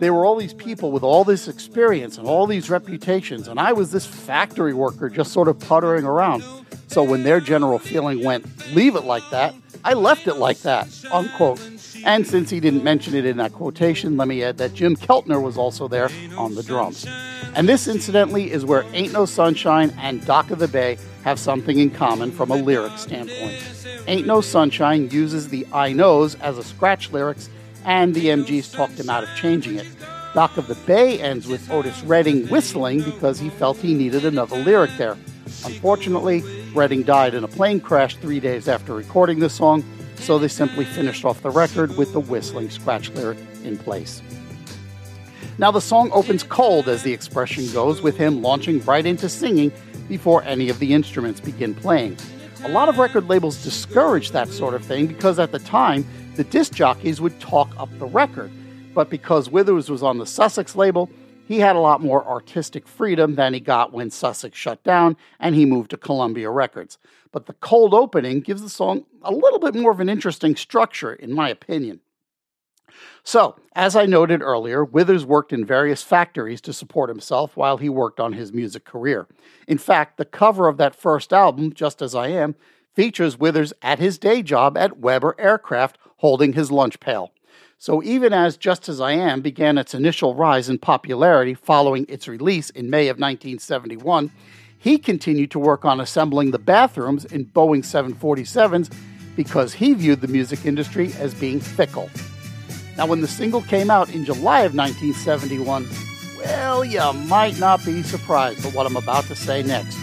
They 0.00 0.10
were 0.10 0.26
all 0.26 0.36
these 0.36 0.52
people 0.52 0.90
with 0.90 1.04
all 1.04 1.22
this 1.22 1.46
experience 1.46 2.18
and 2.18 2.26
all 2.26 2.46
these 2.46 2.68
reputations, 2.68 3.46
and 3.46 3.60
I 3.60 3.72
was 3.72 3.92
this 3.92 4.04
factory 4.04 4.74
worker 4.74 5.08
just 5.08 5.32
sort 5.32 5.48
of 5.48 5.58
puttering 5.60 6.04
around. 6.04 6.42
So 6.88 7.02
when 7.02 7.22
their 7.22 7.40
general 7.40 7.78
feeling 7.78 8.24
went, 8.24 8.44
leave 8.74 8.96
it 8.96 9.04
like 9.04 9.28
that, 9.30 9.54
I 9.84 9.94
left 9.94 10.26
it 10.26 10.34
like 10.34 10.58
that, 10.60 10.88
unquote. 11.12 11.60
And 12.04 12.26
since 12.26 12.50
he 12.50 12.60
didn't 12.60 12.84
mention 12.84 13.14
it 13.14 13.24
in 13.24 13.36
that 13.38 13.52
quotation, 13.52 14.16
let 14.16 14.28
me 14.28 14.42
add 14.42 14.58
that 14.58 14.74
Jim 14.74 14.96
Keltner 14.96 15.42
was 15.42 15.56
also 15.56 15.88
there 15.88 16.10
on 16.36 16.54
the 16.54 16.62
drums. 16.62 17.06
And 17.56 17.68
this, 17.68 17.86
incidentally, 17.86 18.50
is 18.50 18.64
where 18.64 18.84
Ain't 18.92 19.12
No 19.12 19.26
Sunshine 19.26 19.94
and 19.98 20.24
Dock 20.26 20.50
of 20.50 20.58
the 20.58 20.66
Bay 20.66 20.98
have 21.22 21.38
something 21.38 21.78
in 21.78 21.90
common 21.90 22.32
from 22.32 22.50
a 22.50 22.56
lyric 22.56 22.98
standpoint. 22.98 23.62
Ain't 24.08 24.26
No 24.26 24.40
Sunshine 24.40 25.08
uses 25.10 25.48
the 25.48 25.66
I 25.72 25.92
knows 25.92 26.34
as 26.36 26.58
a 26.58 26.64
scratch 26.64 27.12
lyrics, 27.12 27.48
and 27.84 28.12
the 28.14 28.26
MGs 28.26 28.74
talked 28.74 28.98
him 28.98 29.08
out 29.08 29.22
of 29.22 29.28
changing 29.36 29.76
it. 29.76 29.86
Dock 30.34 30.56
of 30.56 30.66
the 30.66 30.74
Bay 30.74 31.20
ends 31.20 31.46
with 31.46 31.70
Otis 31.70 32.02
Redding 32.02 32.48
whistling 32.48 33.02
because 33.02 33.38
he 33.38 33.50
felt 33.50 33.76
he 33.76 33.94
needed 33.94 34.24
another 34.24 34.56
lyric 34.56 34.90
there. 34.98 35.16
Unfortunately, 35.64 36.42
Redding 36.74 37.04
died 37.04 37.34
in 37.34 37.44
a 37.44 37.48
plane 37.48 37.78
crash 37.78 38.16
three 38.16 38.40
days 38.40 38.66
after 38.66 38.94
recording 38.94 39.38
the 39.38 39.48
song, 39.48 39.84
so 40.16 40.38
they 40.38 40.48
simply 40.48 40.84
finished 40.84 41.24
off 41.24 41.40
the 41.40 41.50
record 41.50 41.96
with 41.96 42.12
the 42.12 42.20
whistling 42.20 42.68
scratch 42.68 43.10
lyric 43.10 43.38
in 43.62 43.78
place. 43.78 44.22
Now, 45.56 45.70
the 45.70 45.80
song 45.80 46.10
opens 46.12 46.42
cold, 46.42 46.88
as 46.88 47.04
the 47.04 47.12
expression 47.12 47.70
goes, 47.72 48.02
with 48.02 48.16
him 48.16 48.42
launching 48.42 48.84
right 48.84 49.06
into 49.06 49.28
singing 49.28 49.70
before 50.08 50.42
any 50.42 50.68
of 50.68 50.80
the 50.80 50.92
instruments 50.92 51.40
begin 51.40 51.76
playing. 51.76 52.16
A 52.64 52.68
lot 52.70 52.88
of 52.88 52.98
record 52.98 53.28
labels 53.28 53.62
discourage 53.62 54.32
that 54.32 54.48
sort 54.48 54.74
of 54.74 54.84
thing 54.84 55.06
because 55.06 55.38
at 55.38 55.52
the 55.52 55.60
time, 55.60 56.04
the 56.34 56.42
disc 56.42 56.74
jockeys 56.74 57.20
would 57.20 57.38
talk 57.38 57.70
up 57.78 57.88
the 58.00 58.06
record. 58.06 58.50
But 58.94 59.10
because 59.10 59.48
Withers 59.48 59.88
was 59.88 60.02
on 60.02 60.18
the 60.18 60.26
Sussex 60.26 60.74
label, 60.74 61.08
he 61.46 61.60
had 61.60 61.76
a 61.76 61.80
lot 61.80 62.02
more 62.02 62.26
artistic 62.26 62.88
freedom 62.88 63.36
than 63.36 63.54
he 63.54 63.60
got 63.60 63.92
when 63.92 64.10
Sussex 64.10 64.58
shut 64.58 64.82
down 64.82 65.16
and 65.38 65.54
he 65.54 65.66
moved 65.66 65.90
to 65.90 65.96
Columbia 65.96 66.50
Records. 66.50 66.98
But 67.30 67.46
the 67.46 67.52
cold 67.54 67.94
opening 67.94 68.40
gives 68.40 68.62
the 68.62 68.68
song 68.68 69.04
a 69.22 69.32
little 69.32 69.60
bit 69.60 69.76
more 69.76 69.92
of 69.92 70.00
an 70.00 70.08
interesting 70.08 70.56
structure, 70.56 71.12
in 71.12 71.32
my 71.32 71.48
opinion. 71.48 72.00
So, 73.22 73.56
as 73.74 73.96
I 73.96 74.06
noted 74.06 74.42
earlier, 74.42 74.84
Withers 74.84 75.24
worked 75.24 75.52
in 75.52 75.64
various 75.64 76.02
factories 76.02 76.60
to 76.62 76.72
support 76.72 77.08
himself 77.08 77.56
while 77.56 77.78
he 77.78 77.88
worked 77.88 78.20
on 78.20 78.34
his 78.34 78.52
music 78.52 78.84
career. 78.84 79.26
In 79.66 79.78
fact, 79.78 80.16
the 80.16 80.24
cover 80.24 80.68
of 80.68 80.76
that 80.76 80.94
first 80.94 81.32
album, 81.32 81.72
Just 81.72 82.02
As 82.02 82.14
I 82.14 82.28
Am, 82.28 82.54
features 82.92 83.38
Withers 83.38 83.72
at 83.82 83.98
his 83.98 84.18
day 84.18 84.42
job 84.42 84.76
at 84.76 84.98
Weber 84.98 85.34
Aircraft 85.38 85.98
holding 86.18 86.52
his 86.52 86.70
lunch 86.70 87.00
pail. 87.00 87.32
So, 87.78 88.02
even 88.02 88.32
as 88.32 88.56
Just 88.56 88.88
As 88.88 89.00
I 89.00 89.12
Am 89.12 89.40
began 89.40 89.78
its 89.78 89.94
initial 89.94 90.34
rise 90.34 90.68
in 90.68 90.78
popularity 90.78 91.54
following 91.54 92.06
its 92.08 92.28
release 92.28 92.70
in 92.70 92.90
May 92.90 93.08
of 93.08 93.16
1971, 93.16 94.30
he 94.78 94.98
continued 94.98 95.50
to 95.50 95.58
work 95.58 95.84
on 95.84 96.00
assembling 96.00 96.50
the 96.50 96.58
bathrooms 96.58 97.24
in 97.24 97.46
Boeing 97.46 97.82
747s 97.82 98.94
because 99.34 99.72
he 99.72 99.94
viewed 99.94 100.20
the 100.20 100.28
music 100.28 100.66
industry 100.66 101.12
as 101.18 101.34
being 101.34 101.58
fickle. 101.58 102.10
Now, 102.96 103.06
when 103.06 103.20
the 103.20 103.28
single 103.28 103.62
came 103.62 103.90
out 103.90 104.14
in 104.14 104.24
July 104.24 104.60
of 104.60 104.74
1971, 104.74 105.88
well, 106.38 106.84
you 106.84 107.12
might 107.28 107.58
not 107.58 107.84
be 107.84 108.02
surprised 108.02 108.64
at 108.64 108.72
what 108.72 108.86
I'm 108.86 108.96
about 108.96 109.24
to 109.24 109.34
say 109.34 109.62
next. 109.62 109.98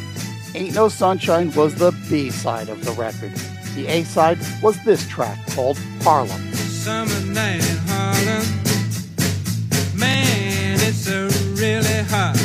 Ain't 0.54 0.76
No 0.76 0.90
Sunshine 0.90 1.54
was 1.54 1.76
the 1.76 1.92
B 2.10 2.32
side 2.32 2.68
of 2.68 2.84
the 2.84 2.92
record. 2.92 3.32
The 3.76 3.88
A 3.88 4.04
side 4.04 4.40
was 4.62 4.84
this 4.84 5.08
track 5.08 5.38
called 5.52 5.78
Harlem. 6.02 6.42
Summer 6.54 7.22
night 7.28 7.64
in 7.70 7.78
Harlem. 7.88 8.46
Man, 9.98 10.78
it's 10.82 11.08
a 11.08 11.30
really 11.56 12.04
hot. 12.10 12.36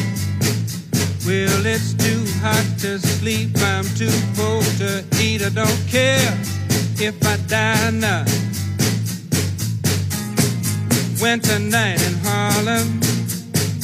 Well, 1.27 1.67
it's 1.67 1.95
too 1.95 2.25
hot 2.41 2.79
to 2.81 3.01
sleep. 3.01 3.51
I'm 3.57 3.85
too 3.97 4.11
full 4.37 4.63
to 4.79 5.05
eat. 5.21 5.43
I 5.43 5.49
don't 5.49 5.89
care 5.89 6.39
if 7.01 7.27
I 7.27 7.37
die 7.49 7.91
now 7.91 8.25
winter 11.21 11.59
night 11.59 12.03
in 12.07 12.15
Harlem. 12.23 13.01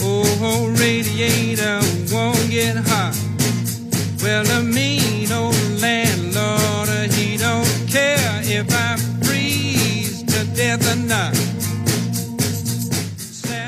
Oh, 0.01 0.75
radiator 0.79 1.81
won't 2.13 2.51
get 2.51 2.77
hot. 2.77 3.17
Well, 4.23 4.45
the 4.45 4.63
mean 4.63 5.31
old 5.33 5.55
landlord, 5.81 7.11
he 7.13 7.37
don't 7.37 7.67
care 7.89 8.41
if 8.45 8.67
I 8.71 8.97
freeze 9.25 10.23
to 10.23 10.45
death 10.55 10.93
or 10.93 10.97
not. 11.07 11.33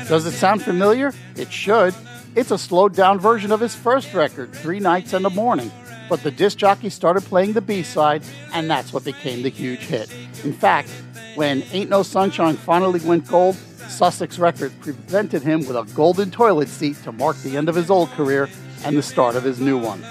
Does 0.07 0.25
it 0.25 0.33
sound 0.33 0.61
familiar? 0.61 1.13
It 1.35 1.51
should. 1.51 1.93
It's 2.35 2.51
a 2.51 2.57
slowed 2.57 2.93
down 2.93 3.19
version 3.19 3.51
of 3.51 3.59
his 3.59 3.73
first 3.73 4.13
record, 4.13 4.53
Three 4.53 4.79
Nights 4.79 5.13
and 5.13 5.25
a 5.25 5.29
Morning. 5.29 5.71
But 6.09 6.21
the 6.21 6.31
disc 6.31 6.57
jockey 6.57 6.89
started 6.89 7.23
playing 7.23 7.53
the 7.53 7.61
B 7.61 7.81
side, 7.81 8.23
and 8.53 8.69
that's 8.69 8.93
what 8.93 9.03
became 9.03 9.41
the 9.41 9.49
huge 9.49 9.79
hit. 9.79 10.13
In 10.45 10.53
fact, 10.53 10.89
when 11.33 11.63
Ain't 11.71 11.89
No 11.89 12.03
Sunshine 12.03 12.55
finally 12.55 12.99
went 12.99 13.27
gold, 13.27 13.55
Sussex 13.89 14.37
Records 14.37 14.75
presented 14.75 15.41
him 15.41 15.65
with 15.65 15.75
a 15.75 15.91
golden 15.95 16.29
toilet 16.29 16.69
seat 16.69 16.97
to 17.03 17.11
mark 17.11 17.35
the 17.37 17.57
end 17.57 17.67
of 17.67 17.73
his 17.73 17.89
old 17.89 18.09
career 18.11 18.47
and 18.83 18.95
the 18.95 19.01
start 19.01 19.35
of 19.35 19.43
his 19.43 19.59
new 19.59 19.75
one. 19.75 20.05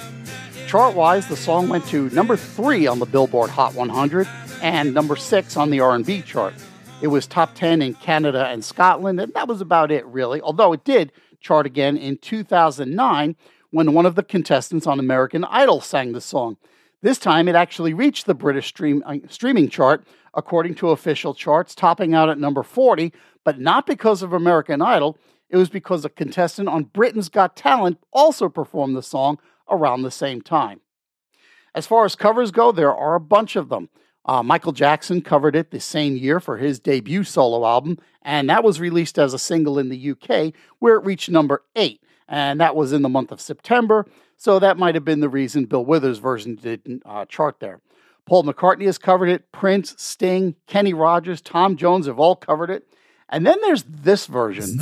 Chart-wise, 0.67 1.29
the 1.29 1.37
song 1.37 1.69
went 1.69 1.87
to 1.87 2.11
number 2.11 2.37
3 2.37 2.89
on 2.89 2.99
the 2.99 3.07
Billboard 3.07 3.49
Hot 3.51 3.75
100 3.75 4.27
and 4.61 4.93
number 4.93 5.15
6 5.15 5.57
on 5.57 5.71
the 5.71 5.79
R&B 5.79 6.23
chart. 6.23 6.55
It 7.01 7.07
was 7.07 7.29
top 7.29 7.55
10 7.55 7.81
in 7.81 7.95
Canada 7.95 8.47
and 8.47 8.65
Scotland, 8.65 9.21
and 9.21 9.33
that 9.35 9.47
was 9.47 9.61
about 9.61 9.93
it, 9.93 10.05
really, 10.07 10.41
although 10.41 10.73
it 10.73 10.83
did 10.83 11.13
chart 11.39 11.65
again 11.65 11.97
in 11.97 12.19
2009 12.19 13.37
when 13.71 13.93
one 13.93 14.05
of 14.05 14.17
the 14.17 14.25
contestants 14.25 14.89
on 14.89 14.99
American 14.99 15.45
Idol 15.45 15.81
sang 15.81 16.11
the 16.11 16.21
song. 16.21 16.57
This 17.05 17.19
time 17.19 17.49
it 17.49 17.55
actually 17.55 17.93
reached 17.93 18.25
the 18.25 18.33
British 18.33 18.69
stream, 18.69 19.03
uh, 19.05 19.17
streaming 19.29 19.69
chart, 19.69 20.07
according 20.33 20.75
to 20.77 20.89
official 20.89 21.35
charts, 21.35 21.75
topping 21.75 22.15
out 22.15 22.31
at 22.31 22.39
number 22.39 22.63
40, 22.63 23.13
but 23.45 23.61
not 23.61 23.85
because 23.85 24.23
of 24.23 24.33
American 24.33 24.81
Idol. 24.81 25.19
It 25.51 25.59
was 25.59 25.69
because 25.69 26.07
a 26.07 26.09
contestant 26.09 26.67
on 26.67 26.85
Britain's 26.85 27.29
Got 27.29 27.57
Talent 27.57 27.99
also 28.11 28.49
performed 28.49 28.97
the 28.97 29.03
song 29.03 29.39
around 29.69 30.01
the 30.01 30.11
same 30.11 30.41
time. 30.41 30.81
As 31.75 31.87
far 31.87 32.07
as 32.07 32.17
covers 32.17 32.51
go, 32.51 32.73
there 32.73 32.97
are 32.97 33.17
a 33.17 33.21
bunch 33.21 33.55
of 33.55 33.69
them. 33.69 33.91
Uh, 34.25 34.43
Michael 34.43 34.73
Jackson 34.73 35.21
covered 35.21 35.55
it 35.55 35.73
the 35.73 35.81
same 35.81 36.17
year 36.17 36.41
for 36.41 36.57
his 36.57 36.81
debut 36.81 37.23
solo 37.23 37.67
album, 37.67 37.99
and 38.23 38.49
that 38.49 38.65
was 38.65 38.81
released 38.81 39.19
as 39.19 39.35
a 39.35 39.39
single 39.39 39.79
in 39.79 39.91
the 39.91 40.13
UK, 40.13 40.55
where 40.79 40.95
it 40.95 41.05
reached 41.05 41.29
number 41.29 41.65
eight, 41.77 42.01
and 42.29 42.61
that 42.61 42.77
was 42.77 42.93
in 42.93 43.03
the 43.03 43.09
month 43.09 43.33
of 43.33 43.41
September. 43.41 44.07
So 44.37 44.59
that 44.59 44.79
might 44.79 44.95
have 44.95 45.05
been 45.05 45.21
the 45.21 45.29
reason 45.29 45.67
Bill 45.67 45.85
Withers' 45.85 46.19
version 46.19 46.57
didn't 46.57 47.03
uh, 47.07 47.25
chart 47.27 47.61
there. 47.61 47.81
Paul 48.27 48.45
McCartney 48.45 48.87
has 48.87 48.99
covered 48.99 49.29
it. 49.29 49.53
Prince, 49.53 49.95
Sting, 49.99 50.57
Kenny 50.67 50.95
Rogers, 50.95 51.41
Tom 51.41 51.77
Jones 51.77 52.07
have 52.07 52.19
all 52.19 52.37
covered 52.37 52.71
it. 52.71 52.87
And 53.29 53.47
then 53.47 53.59
there's 53.63 53.85
this 53.85 54.27
version. 54.27 54.77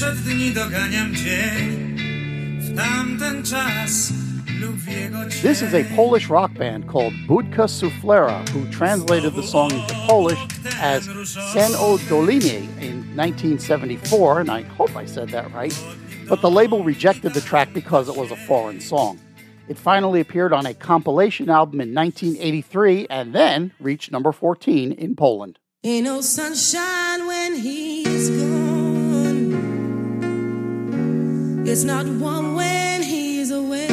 Doliny, 0.00 0.14
gdzie 0.14 0.14
sprzed 0.14 0.24
dni 0.24 0.50
doganiam 0.52 1.14
dzień. 1.14 1.88
This 5.42 5.62
is 5.62 5.74
a 5.74 5.84
Polish 5.96 6.28
rock 6.28 6.52
band 6.54 6.86
called 6.86 7.12
Budka 7.26 7.66
Suflera, 7.68 8.48
who 8.50 8.70
translated 8.70 9.34
the 9.34 9.42
song 9.42 9.72
into 9.72 9.94
Polish 10.06 10.38
as 10.80 11.04
Sen 11.52 11.74
o 11.76 11.98
Dolinie 12.08 12.68
in 12.80 13.04
1974, 13.16 14.40
and 14.40 14.50
I 14.50 14.62
hope 14.62 14.96
I 14.96 15.06
said 15.06 15.30
that 15.30 15.52
right, 15.52 15.74
but 16.28 16.40
the 16.40 16.50
label 16.50 16.84
rejected 16.84 17.34
the 17.34 17.40
track 17.40 17.72
because 17.72 18.08
it 18.08 18.16
was 18.16 18.30
a 18.30 18.36
foreign 18.36 18.80
song. 18.80 19.18
It 19.68 19.78
finally 19.78 20.20
appeared 20.20 20.52
on 20.52 20.66
a 20.66 20.74
compilation 20.74 21.50
album 21.50 21.80
in 21.80 21.94
1983 21.94 23.06
and 23.10 23.34
then 23.34 23.72
reached 23.80 24.12
number 24.12 24.32
14 24.32 24.92
in 24.92 25.16
Poland. 25.16 25.58
Ain't 25.84 26.04
no 26.04 26.20
sunshine 26.20 27.26
when 27.26 27.54
he's 27.54 28.30
gone. 28.30 28.57
It's 31.70 31.84
not 31.84 32.06
warm 32.06 32.54
when 32.54 33.02
he's 33.02 33.50
away. 33.50 33.88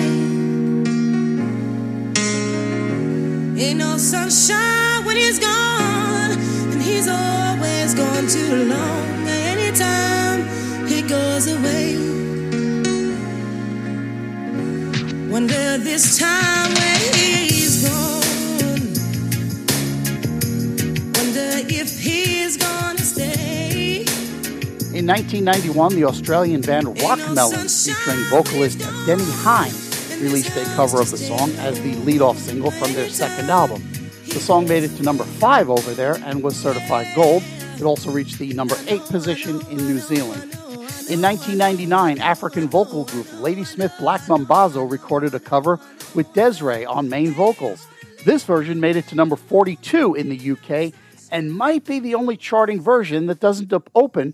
Ain't 3.58 3.79
no 3.79 3.98
sunshine 3.98 5.03
when 5.05 5.17
he's 5.17 5.39
gone, 5.39 6.32
and 6.72 6.82
he's 6.82 7.10
always 7.10 7.94
gone 7.94 8.27
too 8.27 8.55
long. 8.74 9.27
Anytime 9.27 10.48
he 10.88 11.01
goes 11.01 11.48
away. 11.48 11.98
Wonder 15.29 15.77
this 15.77 16.17
time 16.17 16.74
when 16.74 17.13
he's 17.13 17.84
gone. 17.84 18.14
In 25.05 25.12
1991, 25.12 25.93
the 25.93 26.05
Australian 26.05 26.62
band 26.62 26.88
Rockmelon, 26.88 27.69
featuring 27.85 28.25
vocalist 28.31 28.79
Deni 29.05 29.43
Hines, 29.43 30.19
released 30.19 30.57
a 30.57 30.65
cover 30.75 31.00
of 31.00 31.12
the 31.12 31.17
song 31.17 31.51
as 31.57 31.79
the 31.79 31.93
lead-off 31.97 32.39
single 32.39 32.71
from 32.71 32.91
their 32.93 33.07
second 33.09 33.51
album. 33.51 33.83
The 34.29 34.39
song 34.39 34.67
made 34.67 34.81
it 34.81 34.97
to 34.97 35.03
number 35.03 35.24
five 35.24 35.69
over 35.69 35.93
there 35.93 36.15
and 36.25 36.41
was 36.41 36.55
certified 36.55 37.05
gold. 37.15 37.43
It 37.75 37.83
also 37.83 38.09
reached 38.09 38.39
the 38.39 38.51
number 38.53 38.75
eight 38.88 39.03
position 39.03 39.62
in 39.69 39.77
New 39.77 40.00
Zealand. 40.00 40.41
In 41.07 41.21
1999, 41.21 42.19
African 42.19 42.67
vocal 42.67 43.05
group 43.05 43.31
Ladysmith 43.39 43.93
Black 44.00 44.21
Mambazo 44.21 44.89
recorded 44.89 45.35
a 45.35 45.39
cover 45.39 45.79
with 46.15 46.33
Des'ree 46.33 46.89
on 46.89 47.09
main 47.09 47.31
vocals. 47.31 47.85
This 48.25 48.43
version 48.43 48.79
made 48.79 48.95
it 48.95 49.05
to 49.09 49.15
number 49.15 49.35
42 49.35 50.15
in 50.15 50.29
the 50.29 50.51
UK 50.53 50.95
and 51.31 51.53
might 51.53 51.85
be 51.85 52.00
the 52.00 52.15
only 52.15 52.38
charting 52.38 52.81
version 52.81 53.27
that 53.27 53.39
doesn't 53.39 53.71
open 53.93 54.33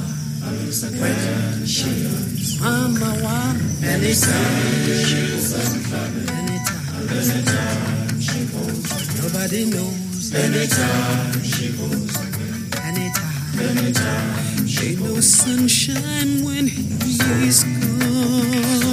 Wama. 0.41 1.61
Mama 2.61 3.09
Wama. 3.21 3.83
Anytime. 3.83 4.81
Anytime. 6.37 7.09
Anytime 7.09 8.19
she 8.19 8.45
goes 8.45 8.91
out 8.91 9.23
Nobody 9.23 9.65
knows. 9.65 10.33
Anytime. 10.33 11.43
She 11.43 11.69
goes 11.77 12.17
out 12.17 12.85
Anytime. 12.85 13.59
Anytime. 13.59 14.67
She 14.67 14.95
goes 14.95 15.07
Ain't 15.07 15.15
no 15.15 15.21
sunshine 15.21 16.43
when 16.43 16.67
he's 16.67 17.63
gone. 17.63 18.90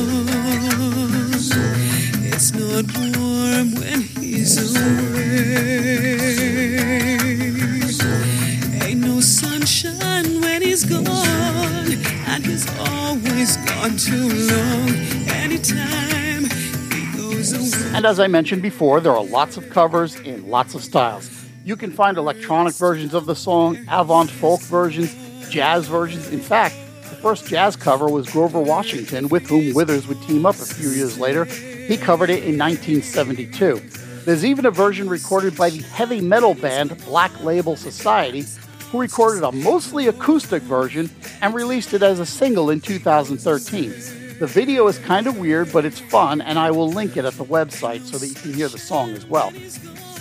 Always 12.79 13.57
gone 13.59 13.97
too 13.97 14.29
long. 14.51 14.89
Anytime 15.29 16.45
he 16.91 17.17
goes 17.17 17.53
away. 17.53 17.97
And 17.97 18.07
as 18.07 18.19
I 18.19 18.27
mentioned 18.27 18.63
before, 18.63 19.01
there 19.01 19.13
are 19.13 19.25
lots 19.25 19.57
of 19.57 19.69
covers 19.71 20.19
in 20.21 20.49
lots 20.49 20.75
of 20.75 20.83
styles. 20.83 21.31
You 21.65 21.77
can 21.77 21.91
find 21.91 22.17
electronic 22.17 22.75
versions 22.75 23.13
of 23.13 23.27
the 23.27 23.37
song, 23.37 23.79
avant 23.91 24.31
folk 24.31 24.61
versions, 24.63 25.15
jazz 25.51 25.87
versions. 25.87 26.31
In 26.31 26.41
fact, 26.41 26.75
the 27.03 27.17
first 27.17 27.47
jazz 27.47 27.77
cover 27.77 28.09
was 28.09 28.31
Grover 28.31 28.61
Washington, 28.61 29.29
with 29.29 29.47
whom 29.49 29.75
Withers 29.75 30.07
would 30.09 30.21
team 30.23 30.47
up 30.47 30.55
a 30.55 30.65
few 30.65 30.89
years 30.89 31.19
later. 31.19 31.45
He 31.45 31.97
covered 31.97 32.31
it 32.31 32.45
in 32.45 32.59
1972. 32.59 33.83
There's 34.25 34.45
even 34.45 34.67
a 34.67 34.71
version 34.71 35.09
recorded 35.09 35.57
by 35.57 35.71
the 35.71 35.83
heavy 35.83 36.21
metal 36.21 36.55
band 36.55 36.97
Black 37.05 37.43
Label 37.43 37.77
Society, 37.77 38.45
who 38.91 39.01
recorded 39.01 39.43
a 39.43 39.53
mostly 39.53 40.07
acoustic 40.07 40.63
version 40.63 41.11
and 41.41 41.55
released 41.55 41.95
it 41.95 42.03
as 42.03 42.21
a 42.21 42.27
single 42.27 42.71
in 42.71 42.81
2013. 42.81 43.91
The 44.39 44.47
video 44.47 44.87
is 44.87 44.99
kind 44.99 45.27
of 45.27 45.39
weird, 45.39 45.73
but 45.73 45.85
it's 45.85 45.99
fun, 45.99 46.41
and 46.41 46.59
I 46.59 46.71
will 46.71 46.89
link 46.89 47.17
it 47.17 47.25
at 47.25 47.35
the 47.35 47.45
website 47.45 48.03
so 48.03 48.19
that 48.19 48.27
you 48.27 48.35
can 48.35 48.53
hear 48.53 48.69
the 48.69 48.79
song 48.79 49.11
as 49.11 49.27
well. 49.27 49.53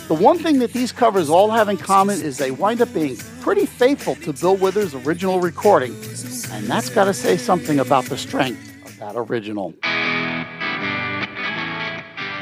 The 0.08 0.14
one 0.14 0.40
thing 0.40 0.60
that 0.60 0.74
these 0.74 0.92
covers 0.92 1.30
all 1.30 1.52
have 1.52 1.70
in 1.70 1.78
common 1.78 2.22
is 2.22 2.38
they 2.38 2.52
wind 2.52 2.82
up 2.82 2.94
being 2.94 3.18
pretty 3.42 3.66
faithful 3.66 4.16
to 4.16 4.34
Bill 4.34 4.56
Withers' 4.56 4.96
original 4.96 5.40
recording, 5.40 5.94
and 6.52 6.66
that's 6.66 6.90
got 6.90 7.06
to 7.06 7.14
say 7.14 7.38
something 7.38 7.80
about 7.80 8.06
the 8.06 8.18
strength 8.18 8.86
of 8.86 8.98
that 8.98 9.16
original. 9.16 9.74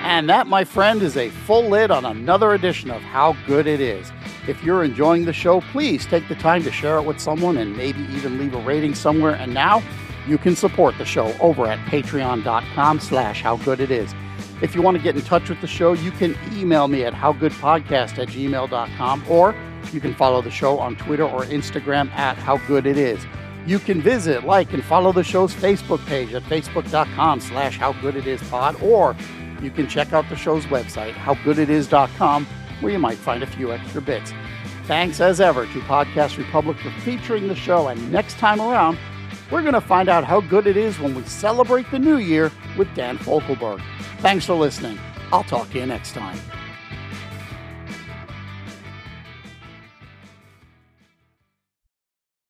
And 0.06 0.30
that, 0.30 0.46
my 0.46 0.64
friend, 0.64 1.02
is 1.02 1.18
a 1.18 1.30
full 1.30 1.68
lid 1.68 1.90
on 1.90 2.06
another 2.06 2.54
edition 2.54 2.92
of 2.92 3.02
How 3.02 3.36
Good 3.48 3.66
It 3.66 3.82
Is. 3.82 4.12
If 4.48 4.64
you're 4.64 4.84
enjoying 4.84 5.26
the 5.26 5.34
show, 5.34 5.62
please 5.62 6.06
take 6.06 6.28
the 6.28 6.36
time 6.36 6.64
to 6.64 6.72
share 6.72 6.98
it 6.98 7.04
with 7.04 7.20
someone 7.20 7.58
and 7.58 7.76
maybe 7.76 8.02
even 8.14 8.38
leave 8.38 8.54
a 8.54 8.62
rating 8.62 8.94
somewhere. 8.94 9.36
And 9.36 9.54
now 9.54 9.82
you 10.28 10.38
can 10.38 10.56
support 10.56 10.98
the 10.98 11.06
show 11.06 11.36
over 11.40 11.66
at 11.68 11.80
patreon.com 11.88 13.00
slash 13.00 13.42
howgooditis. 13.42 14.14
If 14.62 14.76
you 14.76 14.82
want 14.82 14.98
to 14.98 15.04
get 15.04 15.16
in 15.16 15.22
touch 15.22 15.50
with 15.50 15.62
the 15.62 15.68
show, 15.68 15.94
you 15.94 16.12
can 16.12 16.36
email 16.54 16.88
me 16.88 17.04
at 17.04 17.14
howgoodpodcast 17.14 18.18
at 18.20 18.30
gmail.com 18.30 19.26
or 19.30 19.56
you 19.92 20.00
can 20.00 20.16
follow 20.16 20.42
the 20.42 20.52
show 20.52 20.80
on 20.80 20.96
Twitter 20.96 21.26
or 21.26 21.44
Instagram 21.46 22.10
at 22.12 22.38
howgooditis. 22.38 23.26
You 23.68 23.80
can 23.80 24.02
visit, 24.02 24.44
like, 24.44 24.74
and 24.74 24.84
follow 24.84 25.12
the 25.12 25.24
show's 25.24 25.54
Facebook 25.54 26.06
page 26.06 26.34
at 26.34 26.44
facebook.com 26.44 27.40
slash 27.40 27.80
howgooditispod 27.80 28.82
or 28.82 29.16
you 29.62 29.72
can 29.72 29.88
check 29.88 30.14
out 30.14 30.30
the 30.30 30.36
show's 30.36 30.66
website, 30.66 31.14
howgooditis.com, 31.14 32.48
where 32.80 32.92
you 32.92 33.00
might 33.00 33.18
find 33.18 33.44
a 33.44 33.48
few 33.48 33.72
extra 33.72 34.02
bits. 34.02 34.34
Thanks 34.86 35.20
as 35.20 35.42
ever 35.42 35.66
to 35.66 35.80
Podcast 35.82 36.38
Republic 36.38 36.78
for 36.78 36.92
featuring 37.02 37.48
the 37.48 37.56
show, 37.56 37.88
and 37.88 38.12
next 38.12 38.38
time 38.38 38.60
around, 38.60 38.98
we're 39.52 39.62
going 39.62 39.74
to 39.74 39.82
find 39.82 40.10
out 40.10 40.24
how 40.24 40.42
good 40.42 40.68
it 40.68 40.78
is 40.78 41.00
when 41.00 41.16
we 41.16 41.24
celebrate 41.24 41.90
the 41.92 42.00
new 42.00 42.18
year 42.18 42.52
with 42.78 42.94
Dan 42.96 43.18
Fogelberg. 43.18 43.82
Thanks 44.20 44.46
for 44.46 44.54
listening. 44.54 45.00
I'll 45.32 45.44
talk 45.44 45.70
to 45.72 45.80
you 45.80 45.86
next 45.86 46.14
time. 46.14 46.38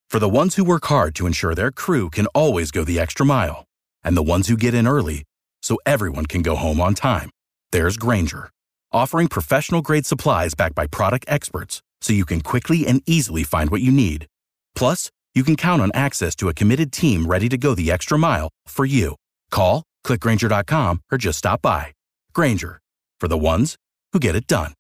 For 0.09 0.19
the 0.19 0.29
ones 0.29 0.55
who 0.55 0.63
work 0.63 0.85
hard 0.85 1.13
to 1.15 1.27
ensure 1.27 1.53
their 1.53 1.71
crew 1.71 2.09
can 2.09 2.25
always 2.27 2.71
go 2.71 2.85
the 2.85 2.99
extra 2.99 3.25
mile, 3.25 3.65
and 4.01 4.15
the 4.15 4.23
ones 4.23 4.47
who 4.47 4.55
get 4.55 4.73
in 4.73 4.87
early 4.87 5.23
so 5.61 5.77
everyone 5.85 6.25
can 6.25 6.41
go 6.41 6.55
home 6.55 6.79
on 6.79 6.93
time, 6.93 7.29
there's 7.71 7.97
Grainger, 7.97 8.49
offering 8.95 9.27
professional 9.27 9.81
grade 9.81 10.05
supplies 10.05 10.55
backed 10.55 10.73
by 10.73 10.87
product 10.87 11.25
experts 11.27 11.81
so 12.01 12.13
you 12.13 12.25
can 12.25 12.39
quickly 12.41 12.87
and 12.87 13.01
easily 13.05 13.43
find 13.43 13.69
what 13.69 13.81
you 13.81 13.91
need. 13.91 14.25
Plus, 14.75 15.11
you 15.33 15.43
can 15.43 15.55
count 15.57 15.81
on 15.81 15.91
access 15.93 16.35
to 16.35 16.47
a 16.47 16.53
committed 16.53 16.91
team 16.91 17.25
ready 17.25 17.49
to 17.49 17.57
go 17.57 17.75
the 17.75 17.91
extra 17.91 18.17
mile 18.17 18.49
for 18.67 18.85
you. 18.85 19.15
Call, 19.51 19.83
clickgrainger.com, 20.05 21.01
or 21.11 21.17
just 21.17 21.39
stop 21.39 21.61
by. 21.61 21.93
Grainger, 22.33 22.79
for 23.19 23.27
the 23.27 23.37
ones 23.37 23.75
who 24.13 24.19
get 24.19 24.35
it 24.35 24.47
done. 24.47 24.73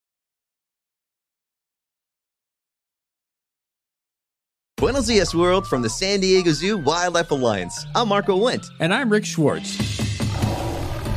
Buenos 4.77 5.07
Dias, 5.07 5.33
world, 5.33 5.65
from 5.65 5.81
the 5.81 5.89
San 5.89 6.19
Diego 6.19 6.51
Zoo 6.51 6.77
Wildlife 6.77 7.31
Alliance. 7.31 7.85
I'm 7.95 8.09
Marco 8.09 8.37
Wendt. 8.37 8.67
And 8.79 8.93
I'm 8.93 9.09
Rick 9.09 9.25
Schwartz. 9.25 10.04